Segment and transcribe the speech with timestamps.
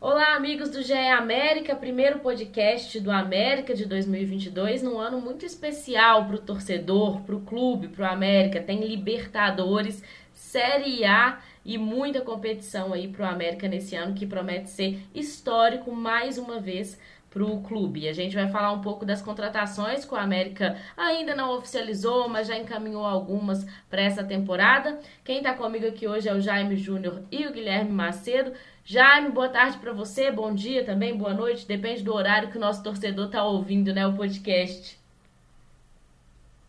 [0.00, 6.24] Olá, amigos do GE América, primeiro podcast do América de 2022, num ano muito especial
[6.24, 8.62] para o torcedor, para o clube, para o América.
[8.62, 10.00] Tem Libertadores,
[10.32, 15.90] Série A e muita competição aí para o América nesse ano que promete ser histórico
[15.90, 16.96] mais uma vez
[17.28, 18.08] para o clube.
[18.08, 22.46] A gente vai falar um pouco das contratações que o América ainda não oficializou, mas
[22.46, 24.98] já encaminhou algumas para essa temporada.
[25.24, 28.52] Quem está comigo aqui hoje é o Jaime Júnior e o Guilherme Macedo.
[28.90, 32.60] Jaime, boa tarde para você, bom dia também, boa noite, depende do horário que o
[32.60, 34.98] nosso torcedor está ouvindo, né, o podcast.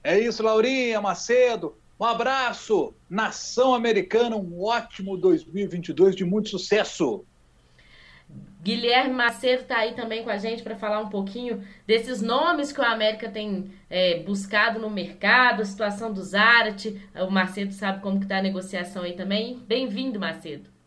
[0.03, 1.77] É isso, Laurinha, Macedo.
[1.97, 7.23] Um abraço, nação americana, um ótimo 2022 de muito sucesso.
[8.61, 12.81] Guilherme Macedo está aí também com a gente para falar um pouquinho desses nomes que
[12.81, 17.01] o América tem é, buscado no mercado, a situação do Zarate.
[17.15, 19.63] O Macedo sabe como que está a negociação aí também.
[19.65, 20.78] Bem-vindo, Macedo.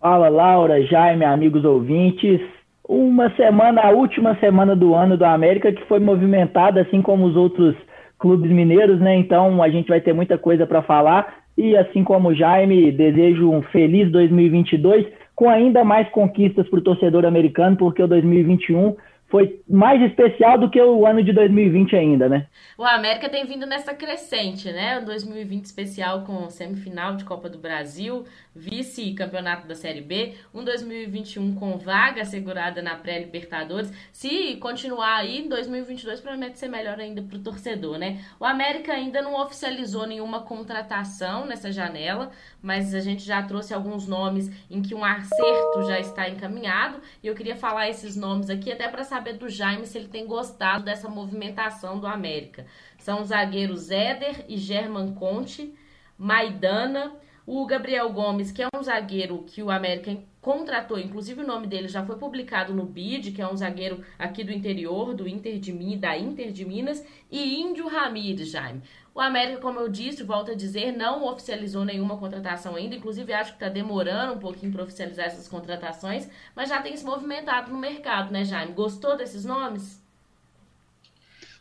[0.00, 2.40] Fala, Laura, Jaime, amigos ouvintes.
[2.88, 7.34] Uma semana, a última semana do ano do América, que foi movimentada, assim como os
[7.34, 7.74] outros
[8.16, 9.16] clubes mineiros, né?
[9.16, 11.38] Então a gente vai ter muita coisa para falar.
[11.56, 16.82] E assim como o Jaime, desejo um feliz 2022 com ainda mais conquistas para o
[16.82, 18.96] torcedor americano, porque o 2021
[19.28, 22.46] foi mais especial do que o ano de 2020 ainda, né?
[22.78, 24.98] O América tem vindo nessa crescente, né?
[24.98, 28.24] Um 2020 especial com semifinal de Copa do Brasil,
[28.56, 33.92] vice-campeonato da Série B, um 2021 com vaga assegurada na pré-Libertadores.
[34.12, 38.20] Se continuar aí, 2022 promete ser melhor ainda para o torcedor, né?
[38.40, 42.30] O América ainda não oficializou nenhuma contratação nessa janela,
[42.62, 47.26] mas a gente já trouxe alguns nomes em que um acerto já está encaminhado, e
[47.26, 50.26] eu queria falar esses nomes aqui até para saber saber do Jaime se ele tem
[50.26, 52.66] gostado dessa movimentação do América.
[52.98, 55.74] São os zagueiros Éder e German Conte,
[56.16, 57.12] Maidana,
[57.44, 61.88] o Gabriel Gomes, que é um zagueiro que o América contratou, inclusive o nome dele
[61.88, 65.72] já foi publicado no BID, que é um zagueiro aqui do interior, do Inter de
[65.72, 68.82] Minas, da Inter de Minas, e Índio Ramírez, Jaime.
[69.18, 72.94] O América, como eu disse, volto a dizer, não oficializou nenhuma contratação ainda.
[72.94, 77.04] Inclusive, acho que está demorando um pouquinho para oficializar essas contratações, mas já tem se
[77.04, 78.72] movimentado no mercado, né, Jaime?
[78.74, 80.00] Gostou desses nomes?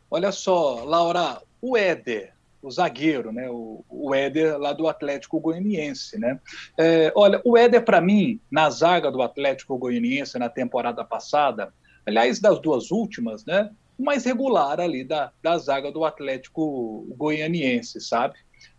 [0.07, 2.31] Olha só, Laura, o Éder,
[2.61, 6.39] o zagueiro, né, o, o Éder lá do Atlético Goianiense, né?
[6.77, 11.73] É, olha, o Éder para mim na zaga do Atlético Goianiense na temporada passada,
[12.05, 13.71] aliás das duas últimas, né?
[14.03, 18.35] Mais regular ali da, da zaga do Atlético Goianiense, sabe?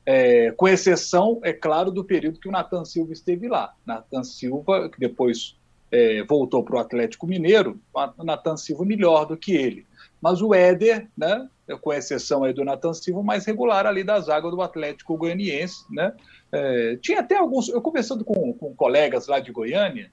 [0.07, 3.75] É, com exceção, é claro, do período que o Nathan Silva esteve lá.
[3.85, 5.57] Nathan Silva, que depois
[5.93, 9.87] é, voltou para o Atlético Mineiro, o Nathan Silva melhor do que ele.
[10.21, 11.49] Mas o Éder, né,
[11.81, 15.85] com exceção aí do Nathan Silva, mais regular ali da zaga do Atlético Goianiense.
[15.91, 16.13] Né?
[16.51, 20.11] É, tinha até alguns, eu conversando com, com colegas lá de Goiânia,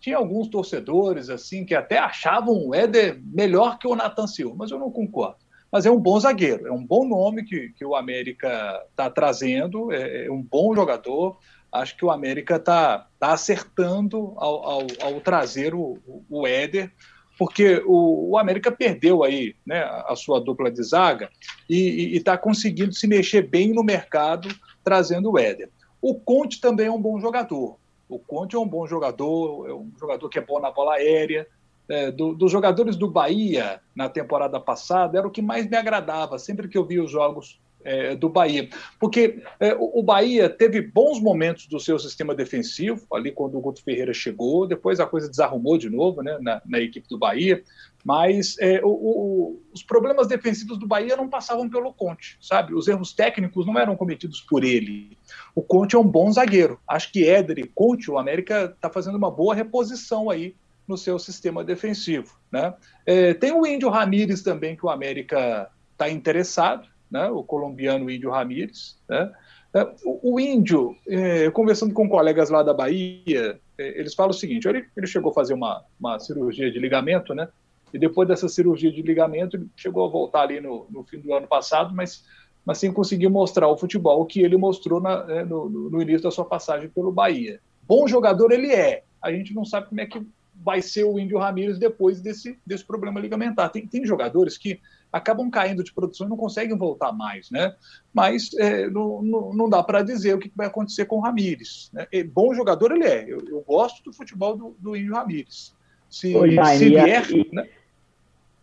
[0.00, 4.70] tinha alguns torcedores assim que até achavam o Éder melhor que o Nathan Silva, mas
[4.70, 5.38] eu não concordo.
[5.70, 9.92] Mas é um bom zagueiro, é um bom nome que, que o América está trazendo,
[9.92, 11.38] é, é, um bom jogador.
[11.72, 15.98] Acho que o América está tá acertando ao, ao, ao trazer o,
[16.30, 16.92] o Éder,
[17.38, 21.28] porque o, o, América perdeu aí né, a, sua dupla de zaga
[21.68, 24.48] e está conseguindo se mexer bem no mercado
[24.82, 25.68] trazendo o Éder.
[26.00, 27.76] O Conte também é um bom jogador.
[28.08, 31.46] O Conte é um bom jogador, é um jogador que é bom na bola aérea.
[31.88, 36.36] É, do, dos jogadores do Bahia na temporada passada, era o que mais me agradava,
[36.36, 38.68] sempre que eu via os jogos é, do Bahia.
[38.98, 43.82] Porque é, o, Bahia teve bons momentos do seu sistema defensivo, ali quando o Guto
[43.82, 47.62] Ferreira chegou, depois a coisa desarrumou de novo né, na, na equipe do Bahia,
[48.06, 52.72] mas é, o, o, os problemas defensivos do Bahia não passavam pelo Conte, sabe?
[52.72, 55.18] Os erros técnicos não eram cometidos por ele.
[55.56, 56.78] O Conte é um bom zagueiro.
[56.86, 60.54] Acho que Éder e Conte, o América está fazendo uma boa reposição aí
[60.86, 62.38] no seu sistema defensivo.
[62.52, 62.72] Né?
[63.04, 68.30] É, tem o Índio Ramírez também, que o América está interessado né, o colombiano Índio
[68.30, 69.00] Ramírez.
[69.08, 69.32] Né?
[69.74, 74.32] É, o, o Índio, é, conversando com colegas lá da Bahia, é, eles falam o
[74.32, 77.48] seguinte: ele, ele chegou a fazer uma, uma cirurgia de ligamento, né?
[77.92, 81.32] E depois dessa cirurgia de ligamento, ele chegou a voltar ali no, no fim do
[81.32, 82.24] ano passado, mas,
[82.64, 86.30] mas sem conseguir mostrar o futebol que ele mostrou na, né, no, no início da
[86.30, 87.60] sua passagem pelo Bahia.
[87.86, 89.04] Bom jogador ele é.
[89.22, 90.20] A gente não sabe como é que
[90.64, 93.70] vai ser o Índio Ramírez depois desse, desse problema ligamentar.
[93.70, 94.80] Tem, tem jogadores que
[95.12, 97.74] acabam caindo de produção e não conseguem voltar mais, né?
[98.12, 101.90] Mas é, não, não, não, dá para dizer o que vai acontecer com o Ramires.
[101.92, 102.06] Né?
[102.24, 103.24] Bom jogador ele é.
[103.24, 105.74] Eu, eu, gosto do futebol do, do Índio Ramires.
[106.08, 107.66] Se, se vier, e, né?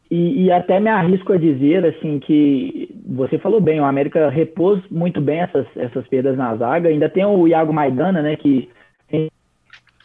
[0.09, 4.81] e, e, até me arrisco a dizer assim que você falou bem, o América repôs
[4.89, 6.89] muito bem essas, essas perdas na zaga.
[6.89, 8.35] Ainda tem o Iago Maidana, né?
[8.35, 8.69] Que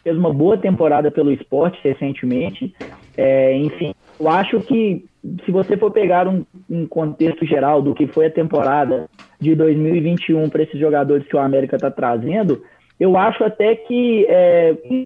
[0.03, 2.73] fez uma boa temporada pelo esporte recentemente.
[3.17, 5.05] É, enfim, eu acho que
[5.45, 9.09] se você for pegar um, um, contexto geral do que foi a temporada
[9.39, 12.63] de 2021 para esses jogadores que o América está trazendo,
[12.99, 15.05] eu acho até que é,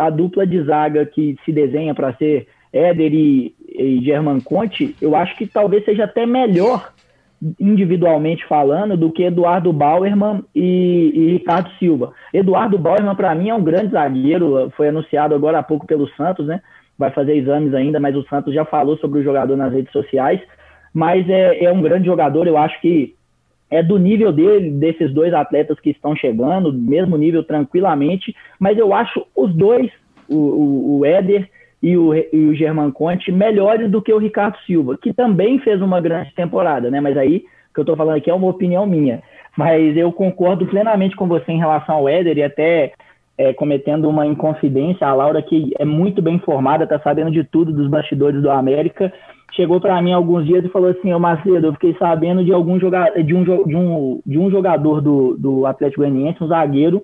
[0.00, 5.14] a dupla de zaga que se desenha para ser Éder e, e German Conte, eu
[5.14, 6.92] acho que talvez seja até melhor
[7.60, 12.12] individualmente falando do que Eduardo Bauerman e, e Ricardo Silva.
[12.32, 16.46] Eduardo Bauerman para mim é um grande zagueiro, foi anunciado agora há pouco pelo Santos,
[16.46, 16.60] né?
[16.98, 20.40] Vai fazer exames ainda, mas o Santos já falou sobre o jogador nas redes sociais.
[20.92, 23.13] Mas é, é um grande jogador, eu acho que
[23.74, 28.94] é do nível dele, desses dois atletas que estão chegando, mesmo nível tranquilamente, mas eu
[28.94, 29.90] acho os dois,
[30.28, 31.50] o, o, o Éder
[31.82, 35.82] e o, e o German Conte, melhores do que o Ricardo Silva, que também fez
[35.82, 37.00] uma grande temporada, né?
[37.00, 37.38] Mas aí,
[37.70, 39.20] o que eu estou falando aqui é uma opinião minha.
[39.56, 42.92] Mas eu concordo plenamente com você em relação ao Éder e até
[43.36, 45.04] é, cometendo uma inconfidência.
[45.04, 49.12] A Laura, que é muito bem informada, está sabendo de tudo dos bastidores do América,
[49.52, 52.78] chegou para mim alguns dias e falou assim: Ô Macedo, eu fiquei sabendo de algum
[52.78, 57.02] jogador, de um, de um, de um jogador do, do Atlético Goianiense, um zagueiro,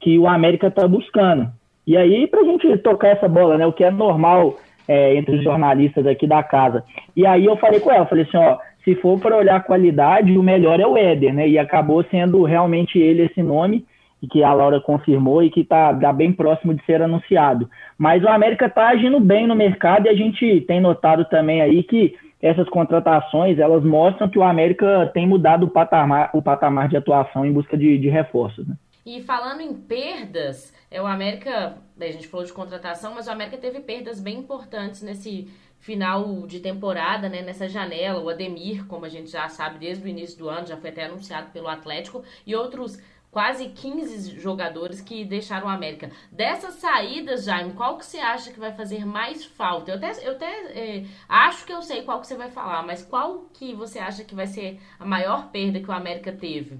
[0.00, 1.48] que o América está buscando.
[1.86, 4.56] E aí, para a gente tocar essa bola, né, o que é normal
[4.86, 6.84] é, entre os jornalistas aqui da casa.
[7.16, 10.36] E aí eu falei com ela, falei assim, ó, se for para olhar a qualidade,
[10.36, 11.48] o melhor é o Éder, né?
[11.48, 13.84] E acabou sendo realmente ele esse nome
[14.22, 17.68] e que a Laura confirmou e que está tá bem próximo de ser anunciado.
[17.96, 21.82] Mas o América está agindo bem no mercado e a gente tem notado também aí
[21.82, 26.96] que essas contratações elas mostram que o América tem mudado o patamar, o patamar de
[26.96, 28.66] atuação em busca de, de reforços.
[28.66, 28.74] Né?
[29.04, 33.56] E falando em perdas, é o América, a gente falou de contratação, mas o América
[33.56, 35.48] teve perdas bem importantes nesse
[35.78, 38.20] final de temporada, né, nessa janela.
[38.20, 41.06] O Ademir, como a gente já sabe desde o início do ano, já foi até
[41.06, 42.98] anunciado pelo Atlético, e outros
[43.30, 46.10] quase 15 jogadores que deixaram o América.
[46.30, 49.90] Dessas saídas, Jaime, qual que você acha que vai fazer mais falta?
[49.90, 53.02] Eu até, eu até é, acho que eu sei qual que você vai falar, mas
[53.02, 56.78] qual que você acha que vai ser a maior perda que o América teve?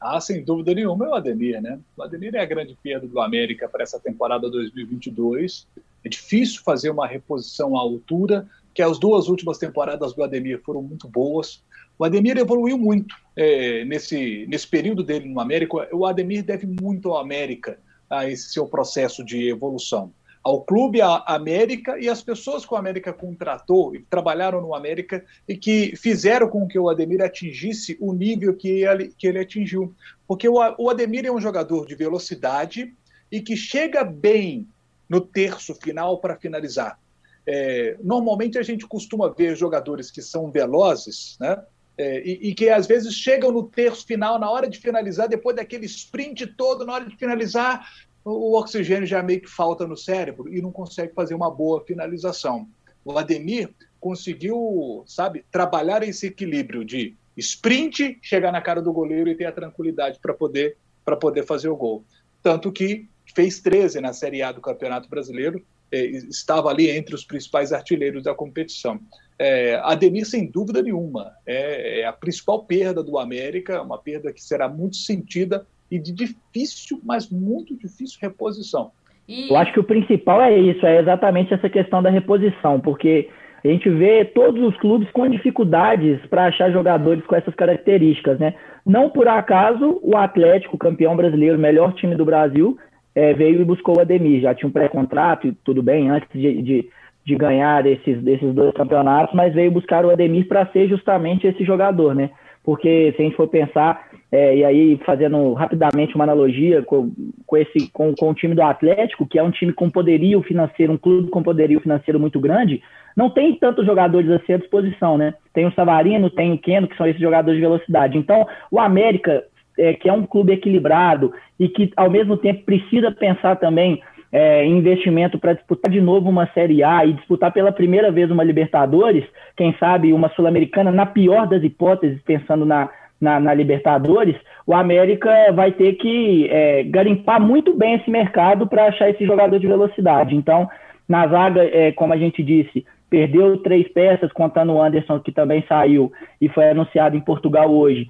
[0.00, 1.80] Ah, sem dúvida nenhuma é o Ademir, né?
[1.96, 5.66] O Ademir é a grande perda do América para essa temporada 2022.
[6.04, 8.46] É difícil fazer uma reposição à altura,
[8.76, 11.64] que as duas últimas temporadas do Ademir foram muito boas.
[11.98, 15.88] O Ademir evoluiu muito é, nesse, nesse período dele no América.
[15.94, 17.78] O Ademir deve muito ao América,
[18.10, 20.12] a esse seu processo de evolução.
[20.44, 25.24] Ao clube, à América e às pessoas que o América contratou e trabalharam no América
[25.48, 29.94] e que fizeram com que o Ademir atingisse o nível que ele, que ele atingiu.
[30.28, 32.94] Porque o, o Ademir é um jogador de velocidade
[33.32, 34.68] e que chega bem
[35.08, 37.00] no terço final para finalizar.
[37.46, 41.62] É, normalmente a gente costuma ver jogadores que são velozes, né?
[41.98, 45.56] É, e, e, que às vezes chegam no terço final, na hora de finalizar, depois
[45.56, 47.88] daquele sprint todo, na hora de finalizar,
[48.22, 51.82] o, o oxigênio já meio que falta no cérebro e não consegue fazer uma boa
[51.86, 52.68] finalização.
[53.02, 59.34] O Ademir conseguiu, sabe, trabalhar esse equilíbrio de sprint, chegar na cara do goleiro e
[59.34, 60.76] ter a tranquilidade para poder,
[61.20, 62.04] poder fazer o gol.
[62.42, 67.72] Tanto que fez 13 na Série A do Campeonato Brasileiro, estava ali entre os principais
[67.72, 69.00] artilheiros da competição.
[69.38, 74.42] É, Ademir, sem dúvida nenhuma, é, é, a principal perda do América, uma perda que
[74.42, 78.90] será muito sentida e de difícil, mas muito difícil reposição.
[79.28, 79.50] E...
[79.50, 83.28] Eu acho que o principal é isso, é exatamente essa questão da reposição, porque
[83.64, 88.54] a gente vê todos os clubes com dificuldades para achar jogadores com essas características, né?
[88.84, 92.78] Não por acaso o Atlético, campeão brasileiro, melhor time do Brasil,
[93.16, 94.42] é, veio e buscou o Ademir.
[94.42, 96.88] Já tinha um pré-contrato e tudo bem antes de, de,
[97.24, 101.64] de ganhar esses, esses dois campeonatos, mas veio buscar o Ademir para ser justamente esse
[101.64, 102.30] jogador, né?
[102.62, 107.10] Porque se a gente for pensar, é, e aí fazendo rapidamente uma analogia com,
[107.46, 110.92] com, esse, com, com o time do Atlético, que é um time com poderio financeiro,
[110.92, 112.82] um clube com poderio financeiro muito grande,
[113.16, 115.32] não tem tantos jogadores assim à disposição, né?
[115.54, 118.18] Tem o Savarino, tem o Keno, que são esses jogadores de velocidade.
[118.18, 119.44] Então, o América
[119.78, 124.00] é, que é um clube equilibrado e que, ao mesmo tempo, precisa pensar também
[124.32, 128.30] é, em investimento para disputar de novo uma Série A e disputar pela primeira vez
[128.30, 129.24] uma Libertadores,
[129.56, 132.88] quem sabe uma Sul-Americana, na pior das hipóteses, pensando na,
[133.20, 138.86] na, na, Libertadores, o América vai ter que é, garimpar muito bem esse mercado para
[138.86, 140.34] achar esse jogador de velocidade.
[140.34, 140.68] Então,
[141.08, 145.64] na zaga, é, como a gente disse, perdeu três peças, contando o Anderson, que também
[145.68, 148.06] saiu e foi anunciado em Portugal hoje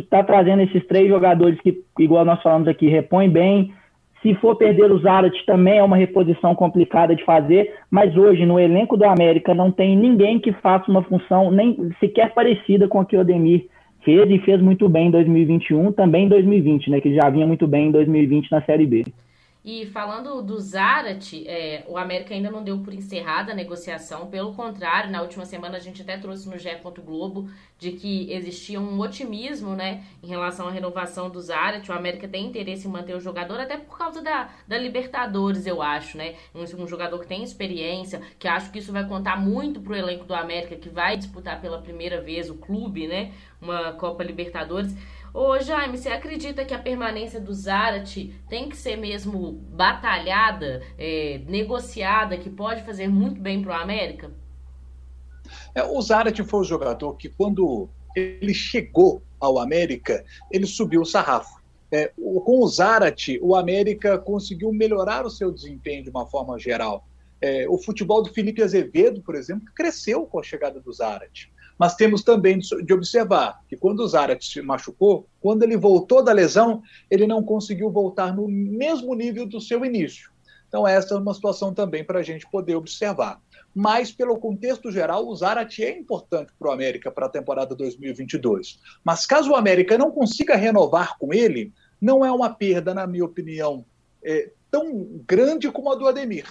[0.00, 3.72] está trazendo esses três jogadores que, igual nós falamos aqui, repõe bem.
[4.22, 8.58] Se for perder o Zarat, também é uma reposição complicada de fazer, mas hoje no
[8.58, 13.04] elenco do América não tem ninguém que faça uma função nem sequer parecida com a
[13.04, 13.66] que o Ademir
[14.04, 17.66] fez e fez muito bem em 2021, também em 2020, né, que já vinha muito
[17.66, 19.04] bem em 2020 na Série B.
[19.64, 24.54] E falando do Zarate, é, o América ainda não deu por encerrada a negociação, pelo
[24.54, 26.72] contrário, na última semana a gente até trouxe no GE.
[27.04, 31.90] Globo de que existia um otimismo né, em relação à renovação do Zarate.
[31.90, 35.80] O América tem interesse em manter o jogador, até por causa da, da Libertadores, eu
[35.80, 36.34] acho, né?
[36.54, 40.24] Um, um jogador que tem experiência, que acho que isso vai contar muito pro elenco
[40.24, 43.32] do América, que vai disputar pela primeira vez o clube, né?
[43.60, 44.94] Uma Copa Libertadores.
[45.34, 51.40] Ô Jaime, você acredita que a permanência do Zarate tem que ser mesmo batalhada, é,
[51.46, 54.30] negociada, que pode fazer muito bem para o América?
[55.74, 61.06] É, o Zarate foi o jogador que, quando ele chegou ao América, ele subiu o
[61.06, 61.62] sarrafo.
[61.90, 67.06] É, com o Zarate, o América conseguiu melhorar o seu desempenho de uma forma geral.
[67.40, 71.50] É, o futebol do Felipe Azevedo, por exemplo, cresceu com a chegada do Zarate.
[71.78, 76.32] Mas temos também de observar que quando o Zarat se machucou, quando ele voltou da
[76.32, 80.30] lesão, ele não conseguiu voltar no mesmo nível do seu início.
[80.68, 83.38] Então, essa é uma situação também para a gente poder observar.
[83.74, 88.78] Mas, pelo contexto geral, o Zarat é importante para o América para a temporada 2022.
[89.04, 93.24] Mas caso o América não consiga renovar com ele, não é uma perda, na minha
[93.24, 93.84] opinião,
[94.24, 96.46] é, tão grande como a do Ademir.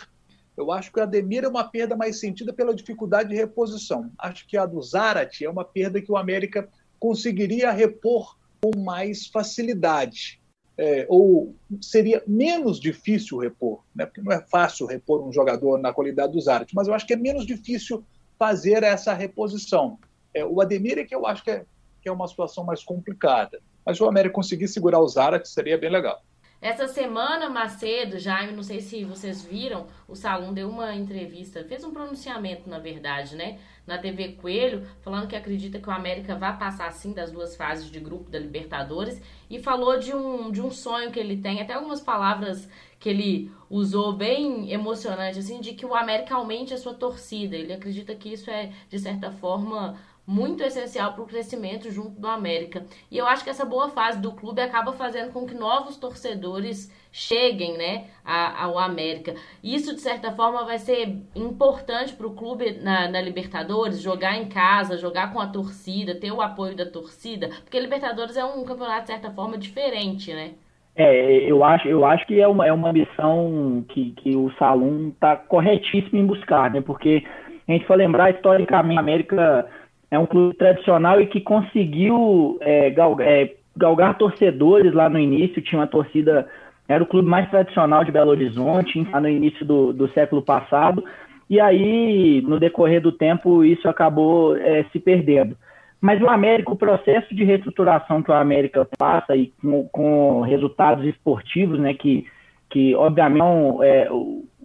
[0.62, 4.12] Eu acho que o Ademir é uma perda mais sentida pela dificuldade de reposição.
[4.18, 9.28] Acho que a do Zarate é uma perda que o América conseguiria repor com mais
[9.28, 10.40] facilidade.
[10.78, 14.06] É, ou seria menos difícil repor, né?
[14.06, 17.14] porque não é fácil repor um jogador na qualidade do Zarate, mas eu acho que
[17.14, 18.04] é menos difícil
[18.40, 20.00] fazer essa reposição.
[20.34, 21.66] É, o Ademir é que eu acho que é,
[22.02, 23.60] que é uma situação mais complicada.
[23.86, 26.24] Mas se o América conseguir segurar o Zarate, seria bem legal.
[26.62, 31.84] Essa semana, Macedo, Jaime, não sei se vocês viram, o Salum deu uma entrevista, fez
[31.84, 33.58] um pronunciamento, na verdade, né?
[33.88, 37.90] Na TV Coelho, falando que acredita que o América vai passar, assim, das duas fases
[37.90, 39.20] de grupo da Libertadores.
[39.50, 43.52] E falou de um, de um sonho que ele tem, até algumas palavras que ele
[43.68, 47.56] usou bem emocionante, assim, de que o América aumente a sua torcida.
[47.56, 49.98] Ele acredita que isso é, de certa forma,
[50.32, 52.86] muito essencial para o crescimento junto do América.
[53.12, 56.90] E eu acho que essa boa fase do clube acaba fazendo com que novos torcedores
[57.12, 59.36] cheguem né, ao América.
[59.62, 64.48] Isso, de certa forma, vai ser importante para o clube na, na, Libertadores, jogar em
[64.48, 69.02] casa, jogar com a torcida, ter o apoio da torcida, porque Libertadores é um campeonato,
[69.02, 70.52] de certa forma, diferente, né?
[70.96, 75.10] É, eu acho, eu acho que é uma, é uma missão que, que o Salum
[75.10, 76.80] está corretíssimo em buscar, né?
[76.80, 77.24] Porque
[77.68, 79.70] a gente for lembrar, historicamente, a América
[80.12, 85.62] é um clube tradicional e que conseguiu é, galgar, é, galgar, torcedores lá no início.
[85.62, 86.48] Tinha uma torcida,
[86.88, 91.04] era o clube mais tradicional de Belo Horizonte, lá no início do, do século passado.
[91.50, 95.56] E aí, no decorrer do tempo, isso acabou é, se perdendo.
[96.02, 101.06] Mas o América, o processo de reestruturação que o América passa e com, com resultados
[101.06, 102.26] esportivos, né, que,
[102.70, 104.10] que obviamente é,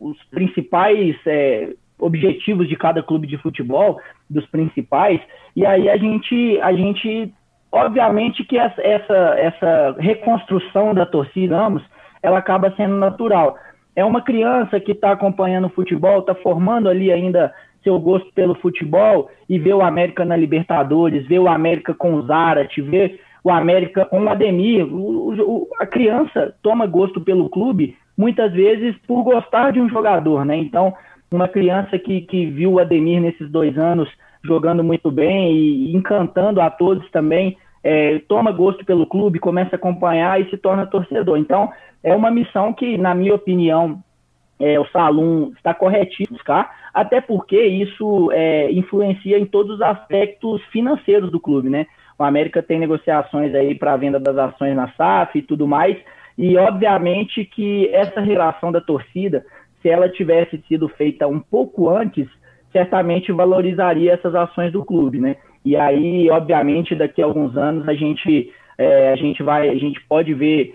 [0.01, 3.99] os principais é, objetivos de cada clube de futebol,
[4.29, 5.21] dos principais,
[5.55, 7.33] e aí a gente, a gente
[7.73, 11.83] obviamente que essa, essa reconstrução da torcida, vamos,
[12.23, 13.57] ela acaba sendo natural.
[13.95, 18.55] É uma criança que está acompanhando o futebol, está formando ali ainda seu gosto pelo
[18.57, 23.51] futebol e vê o América na Libertadores, vê o América com o Zarate, vê o
[23.51, 24.85] América com o Ademir.
[24.85, 30.45] O, o, a criança toma gosto pelo clube muitas vezes por gostar de um jogador,
[30.45, 30.57] né?
[30.57, 30.93] Então,
[31.37, 34.09] uma criança que, que viu o Ademir nesses dois anos
[34.43, 39.77] jogando muito bem e encantando a todos também, é, toma gosto pelo clube, começa a
[39.77, 41.37] acompanhar e se torna torcedor.
[41.39, 41.71] Então,
[42.03, 44.03] é uma missão que, na minha opinião,
[44.59, 50.63] é, o Salum está corretíssimo buscar, até porque isso é, influencia em todos os aspectos
[50.73, 51.87] financeiros do clube, né?
[52.19, 55.99] O América tem negociações aí para a venda das ações na SAF e tudo mais,
[56.39, 59.45] e obviamente que essa relação da torcida
[59.87, 62.27] se ela tivesse sido feita um pouco antes,
[62.73, 65.37] certamente valorizaria essas ações do clube, né?
[65.65, 70.01] E aí, obviamente, daqui a alguns anos a gente é, a gente vai, a gente
[70.09, 70.75] pode ver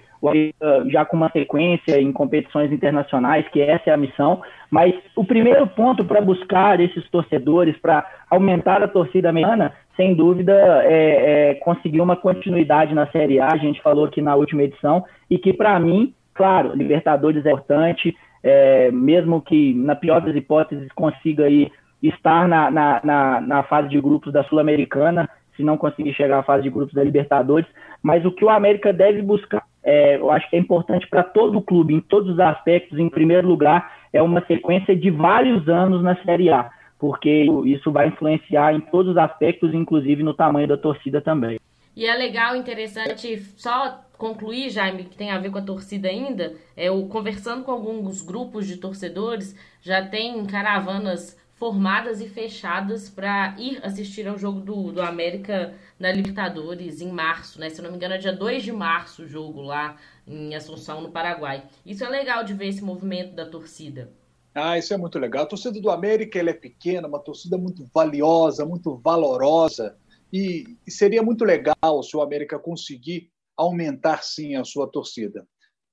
[0.88, 4.42] já com uma sequência em competições internacionais, que essa é a missão.
[4.70, 10.54] Mas o primeiro ponto para buscar esses torcedores, para aumentar a torcida americana, sem dúvida,
[10.86, 13.48] é, é, conseguir uma continuidade na Série A.
[13.48, 18.16] A gente falou aqui na última edição e que para mim, claro, Libertadores é importante,
[18.44, 21.72] é, mesmo que na pior das hipóteses consiga aí
[22.02, 26.44] estar na, na, na, na fase de grupos da Sul-Americana, se não conseguir chegar à
[26.44, 27.68] fase de grupos da Libertadores,
[28.02, 31.58] mas o que o América deve buscar, é, eu acho que é importante para todo
[31.58, 36.02] o clube, em todos os aspectos, em primeiro lugar, é uma sequência de vários anos
[36.02, 36.70] na Série A,
[37.00, 41.60] porque isso vai influenciar em todos os aspectos, inclusive no tamanho da torcida também.
[41.96, 46.56] E é legal, interessante, só concluir, Jaime, que tem a ver com a torcida ainda,
[46.78, 53.56] é o conversando com alguns grupos de torcedores, já tem caravanas formadas e fechadas para
[53.60, 57.70] ir assistir ao jogo do, do América na Libertadores em março, né?
[57.70, 59.96] Se eu não me engano, é dia 2 de março o jogo lá
[60.28, 61.64] em Assunção, no Paraguai.
[61.86, 64.12] Isso é legal de ver esse movimento da torcida.
[64.56, 65.44] Ah, isso é muito legal.
[65.44, 69.96] A torcida do América ela é pequena, uma torcida muito valiosa, muito valorosa.
[70.32, 75.48] E, seria muito legal se o América conseguir aumentar sim a sua torcida.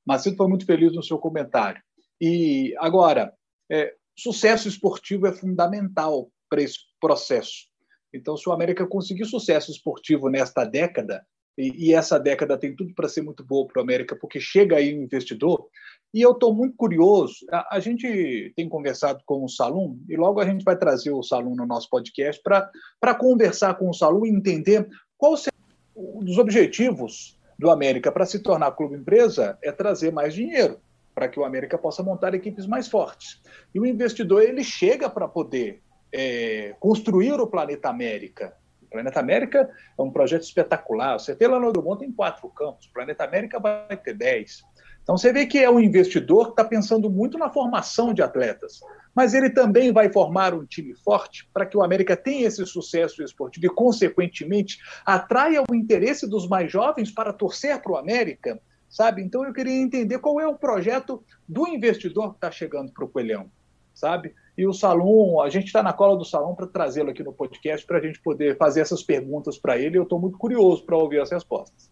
[0.06, 1.82] Macedo foi muito feliz no seu comentário.
[2.20, 3.32] E agora,
[3.70, 7.68] é, sucesso esportivo é fundamental para esse processo.
[8.12, 11.26] Então, se o América conseguir sucesso esportivo nesta década,
[11.56, 14.76] e, e essa década tem tudo para ser muito boa para o América, porque chega
[14.76, 15.68] aí um investidor,
[16.12, 17.46] e eu estou muito curioso.
[17.50, 21.22] A, a, gente tem conversado com o Salum, e logo a gente vai trazer o
[21.22, 25.56] Salum no nosso podcast para conversar com o Salum e entender qual será
[25.94, 30.78] os objetivos do América para se tornar clube empresa é trazer mais dinheiro
[31.14, 33.42] para que o América possa montar equipes mais fortes.
[33.74, 38.54] E o investidor ele chega para poder é, construir o Planeta América.
[38.80, 41.18] O Planeta América é um projeto espetacular.
[41.18, 44.62] Você vê lá no Drummond tem quatro campos, o Planeta América vai ter dez.
[45.08, 48.80] Então você vê que é um investidor que está pensando muito na formação de atletas
[49.18, 53.20] mas ele também vai formar um time forte para que o América tenha esse sucesso
[53.20, 59.20] esportivo e, consequentemente, atraia o interesse dos mais jovens para torcer para o América, sabe?
[59.20, 63.08] Então eu queria entender qual é o projeto do investidor que está chegando para o
[63.08, 63.50] Coelhão,
[63.92, 64.32] sabe?
[64.56, 67.84] E o Salom, a gente está na cola do Salom para trazê-lo aqui no podcast
[67.84, 69.98] para a gente poder fazer essas perguntas para ele.
[69.98, 71.90] Eu estou muito curioso para ouvir as respostas.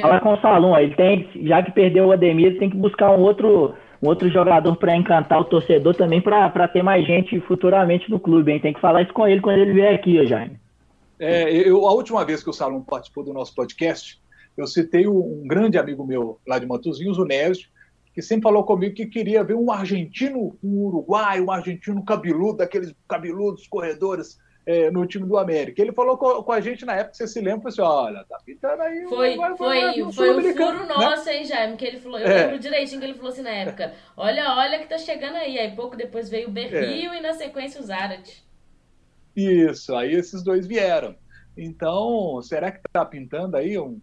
[0.00, 3.10] Fala com o Salom, ele tem, já que perdeu o Ademir, ele tem que buscar
[3.10, 8.10] um outro um outro jogador para encantar o torcedor também, para ter mais gente futuramente
[8.10, 8.58] no clube, hein?
[8.58, 10.58] Tem que falar isso com ele quando ele vier aqui, Jaime.
[11.20, 14.20] É, eu, a última vez que o Salom participou do nosso podcast,
[14.56, 17.68] eu citei um grande amigo meu lá de Matosinhos, o Nésio,
[18.12, 22.92] que sempre falou comigo que queria ver um argentino, um uruguaio, um argentino cabeludo, daqueles
[23.08, 25.82] cabeludos corredores é, no time do América.
[25.82, 28.82] Ele falou com, com, a gente na época, você se lembra, assim, olha, tá pintando
[28.82, 29.04] aí...
[29.08, 30.86] Foi, vai, foi, um foi um furo né?
[30.86, 32.44] nosso, hein, Jaime, que ele falou, eu é.
[32.44, 35.58] lembro direitinho que ele falou assim na época, olha, olha que tá chegando aí.
[35.58, 37.18] Aí pouco depois veio o Berrio é.
[37.18, 38.42] e na sequência o Zarat.
[39.34, 41.16] Isso, aí esses dois vieram.
[41.56, 44.00] Então, será que tá pintando aí um...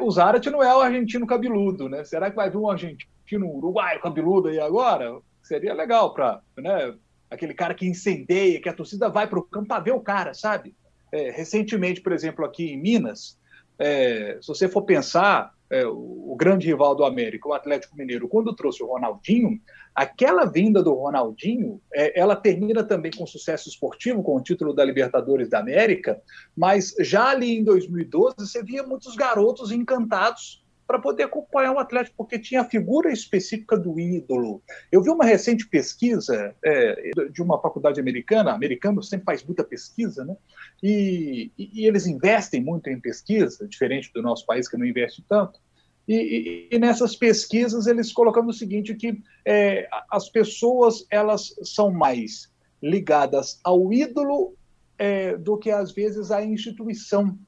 [0.00, 2.04] O Zarat não é o argentino cabeludo, né?
[2.04, 5.18] Será que vai vir um argentino uruguaio cabeludo aí agora?
[5.42, 6.94] Seria legal para né,
[7.30, 10.34] aquele cara que incendeia, que a torcida vai para o campo para ver o cara,
[10.34, 10.74] sabe?
[11.12, 13.38] É, recentemente, por exemplo, aqui em Minas,
[13.78, 18.28] é, se você for pensar, é, o, o, grande rival do América, o Atlético Mineiro,
[18.28, 19.60] quando trouxe o Ronaldinho,
[19.94, 24.84] aquela vinda do Ronaldinho, é, ela termina também com sucesso esportivo, com o título da
[24.84, 26.20] Libertadores da América,
[26.56, 32.16] mas já ali em 2012 você via muitos garotos encantados para poder acompanhar o Atlético,
[32.16, 34.60] porque tinha a figura específica do ídolo.
[34.90, 40.24] Eu vi uma recente pesquisa é, de uma faculdade americana, americano sempre faz muita pesquisa,
[40.24, 40.36] né?
[40.82, 45.24] E, e, e, eles investem muito em pesquisa, diferente do nosso país que não investe
[45.28, 45.60] tanto.
[46.08, 52.52] E, e nessas pesquisas eles colocam o seguinte que é, as pessoas elas são mais
[52.82, 54.56] ligadas ao ídolo
[54.98, 57.38] é, do que às vezes à instituição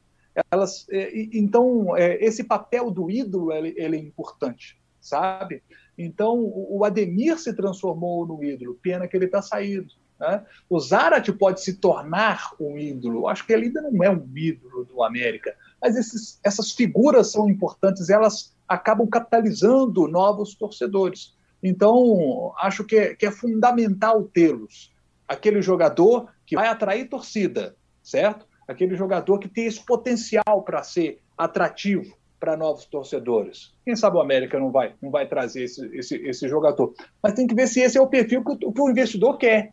[0.50, 5.62] elas é, então é, esse papel do ídolo ele, ele, é importante sabe?
[5.98, 10.44] Então o Ademir se transformou no ídolo pena que ele está saindo né?
[10.70, 14.84] o Zarat pode se tornar um ídolo acho que ele ainda não é um ídolo
[14.84, 21.34] do América mas esses, essas figuras são importantes elas acabam capitalizando novos torcedores.
[21.62, 24.92] Então acho que é, que é fundamental tê-los.
[25.28, 31.20] Aquele jogador que vai atrair torcida certo aquele jogador que tem esse potencial para ser
[31.36, 33.72] atrativo para novos torcedores.
[33.84, 36.92] Quem sabe o América não vai, não vai trazer esse, esse, esse jogador.
[37.22, 39.72] Mas tem que ver se esse é o perfil que, que o investidor quer.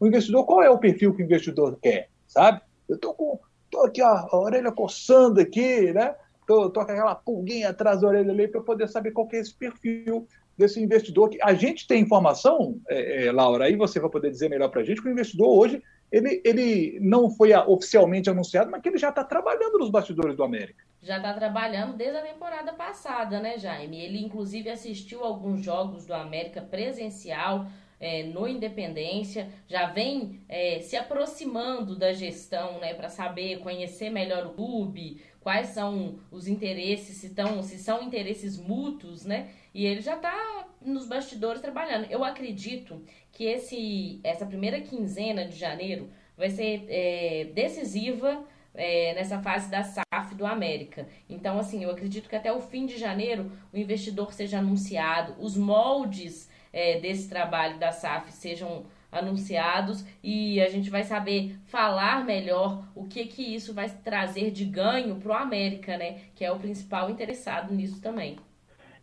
[0.00, 2.08] O investidor, qual é o perfil que o investidor quer?
[2.26, 2.62] Sabe?
[2.88, 3.38] Eu tô com
[3.70, 6.14] tô aqui ó, a orelha coçando aqui, né?
[6.46, 9.54] Tô, tô com aquela pulguinha atrás da orelha ali para poder saber qual é esse
[9.54, 11.28] perfil desse investidor.
[11.28, 14.80] que A gente tem informação, é, é, Laura, aí você vai poder dizer melhor para
[14.80, 18.98] a gente, que o investidor hoje ele, ele não foi oficialmente anunciado, mas que ele
[18.98, 20.84] já está trabalhando nos bastidores do América.
[21.02, 24.00] Já está trabalhando desde a temporada passada, né, Jaime?
[24.00, 27.66] Ele, inclusive, assistiu alguns jogos do América presencial
[27.98, 34.46] é, no Independência, já vem é, se aproximando da gestão, né, para saber, conhecer melhor
[34.46, 39.48] o clube, quais são os interesses, se, tão, se são interesses mútuos, né?
[39.76, 42.06] E ele já está nos bastidores trabalhando.
[42.10, 48.42] Eu acredito que esse, essa primeira quinzena de janeiro vai ser é, decisiva
[48.74, 51.06] é, nessa fase da SAF do América.
[51.28, 55.58] Então, assim, eu acredito que até o fim de janeiro o investidor seja anunciado, os
[55.58, 62.82] moldes é, desse trabalho da SAF sejam anunciados e a gente vai saber falar melhor
[62.94, 66.22] o que que isso vai trazer de ganho para o América, né?
[66.34, 68.38] Que é o principal interessado nisso também.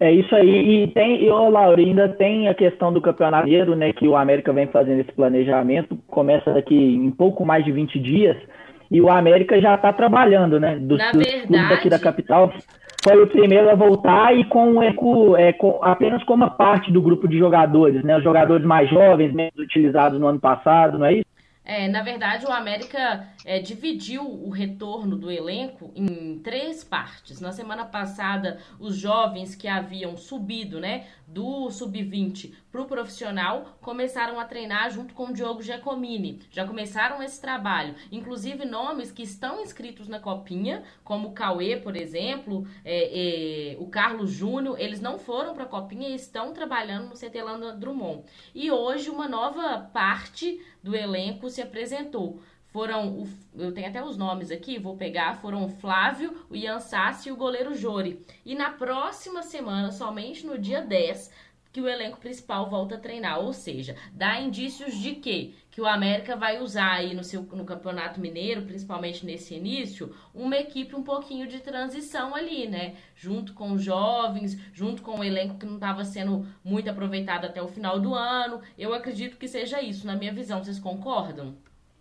[0.03, 0.83] É isso aí.
[0.83, 3.93] E tem, e, ô, Laura, ainda tem a questão do campeonato né?
[3.93, 8.35] Que o América vem fazendo esse planejamento, começa daqui em pouco mais de 20 dias,
[8.91, 10.77] e o América já está trabalhando, né?
[10.77, 12.51] Dos, Na dos verdade, daqui da capital
[13.01, 17.25] foi o primeiro a voltar e com, com, é, com, apenas como parte do grupo
[17.25, 18.17] de jogadores, né?
[18.17, 21.32] Os jogadores mais jovens, menos utilizados no ano passado, não é isso?
[21.65, 27.39] É, na verdade, o América é, dividiu o retorno do elenco em três partes.
[27.39, 34.39] Na semana passada, os jovens que haviam subido né, do sub-20 para o profissional começaram
[34.39, 36.41] a treinar junto com o Diogo Giacomini.
[36.51, 37.95] Já começaram esse trabalho.
[38.11, 43.87] Inclusive, nomes que estão inscritos na Copinha, como o Cauê, por exemplo, é, é, o
[43.87, 48.23] Carlos Júnior, eles não foram para a Copinha e estão trabalhando no CT Landa Drummond.
[48.53, 52.41] E hoje, uma nova parte do elenco se apresentou.
[52.73, 57.29] Foram, eu tenho até os nomes aqui, vou pegar, foram o Flávio, o Ian Sassi
[57.29, 58.25] e o goleiro Jori.
[58.43, 61.31] E na próxima semana, somente no dia 10,
[61.71, 63.39] que o elenco principal volta a treinar.
[63.39, 67.65] Ou seja, dá indícios de que que o América vai usar aí no, seu, no
[67.65, 72.95] Campeonato Mineiro, principalmente nesse início, uma equipe um pouquinho de transição ali, né?
[73.15, 77.61] Junto com os jovens, junto com o elenco que não estava sendo muito aproveitado até
[77.61, 78.61] o final do ano.
[78.77, 80.63] Eu acredito que seja isso, na minha visão.
[80.63, 81.55] Vocês concordam?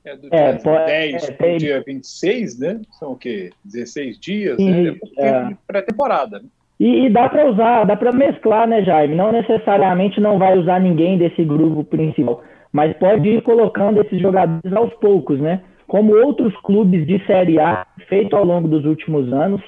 [0.04, 1.56] É do é, dia pode, 10 é, tem...
[1.58, 2.80] dia 26, né?
[2.98, 3.50] São o quê?
[3.64, 4.96] 16 dias, Sim, né?
[5.18, 5.50] É.
[5.66, 6.44] Pré-temporada, né?
[6.80, 9.14] E, e, dá para usar, dá para mesclar, né, Jaime?
[9.14, 14.72] Não necessariamente não vai usar ninguém desse grupo principal mas pode ir colocando esses jogadores
[14.72, 15.60] aos poucos, né?
[15.86, 19.60] Como outros clubes de Série A feito ao longo dos últimos anos.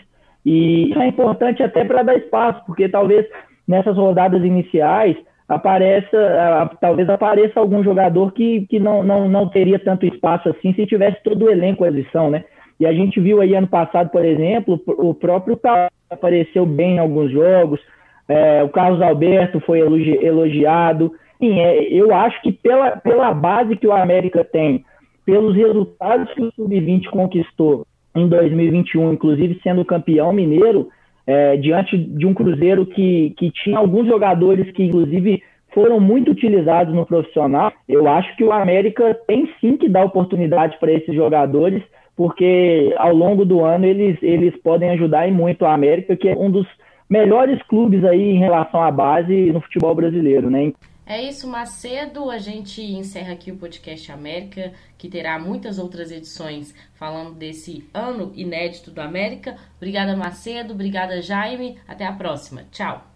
[0.44, 3.26] E isso é importante até para dar espaço, porque talvez
[3.68, 5.16] nessas rodadas iniciais
[5.48, 10.86] apareça, talvez apareça algum jogador que, que não, não, não teria tanto espaço assim se
[10.86, 12.44] tivesse todo o elenco à lição, né?
[12.80, 16.98] E a gente viu aí ano passado, por exemplo, o próprio Carlos apareceu bem em
[16.98, 17.80] alguns jogos,
[18.28, 23.86] é, o Carlos Alberto foi elogiado, Sim, é, eu acho que pela, pela base que
[23.86, 24.84] o América tem,
[25.26, 30.88] pelos resultados que o Sub-20 conquistou em 2021, inclusive sendo campeão mineiro,
[31.26, 36.94] é, diante de um Cruzeiro que, que tinha alguns jogadores que, inclusive, foram muito utilizados
[36.94, 41.82] no profissional, eu acho que o América tem sim que dar oportunidade para esses jogadores,
[42.16, 46.36] porque ao longo do ano eles, eles podem ajudar e muito a América, que é
[46.36, 46.66] um dos
[47.10, 50.72] melhores clubes aí em relação à base no futebol brasileiro, né?
[51.06, 52.30] É isso, Macedo.
[52.30, 58.32] A gente encerra aqui o podcast América, que terá muitas outras edições falando desse ano
[58.34, 59.56] inédito do América.
[59.76, 60.72] Obrigada, Macedo.
[60.72, 61.78] Obrigada, Jaime.
[61.86, 62.64] Até a próxima.
[62.70, 63.06] Tchau.